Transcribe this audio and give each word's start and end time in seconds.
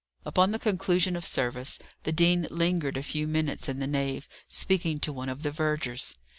Upon 0.25 0.49
the 0.49 0.57
conclusion 0.57 1.15
of 1.15 1.27
service, 1.27 1.77
the 2.05 2.11
dean 2.11 2.47
lingered 2.49 2.97
a 2.97 3.03
few 3.03 3.27
minutes 3.27 3.69
in 3.69 3.77
the 3.77 3.85
nave, 3.85 4.27
speaking 4.49 4.99
to 5.01 5.13
one 5.13 5.29
of 5.29 5.43
the 5.43 5.51
vergers. 5.51 6.15